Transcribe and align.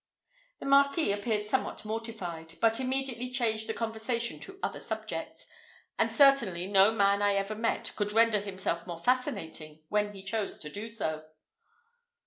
The 0.59 0.65
Marquis 0.65 1.11
appeared 1.11 1.45
somewhat 1.45 1.85
mortified, 1.85 2.55
but 2.59 2.79
immediately 2.79 3.29
changed 3.29 3.67
the 3.69 3.73
conversation 3.75 4.39
to 4.39 4.57
other 4.63 4.79
subjects, 4.79 5.45
and 5.99 6.11
certainly 6.11 6.65
no 6.65 6.91
man 6.91 7.21
I 7.21 7.35
ever 7.35 7.53
met 7.53 7.93
could 7.95 8.11
render 8.11 8.39
himself 8.39 8.87
more 8.87 8.97
fascinating 8.97 9.83
when 9.89 10.15
he 10.15 10.23
chose 10.23 10.57
to 10.57 10.71
do 10.71 10.87
so. 10.87 11.25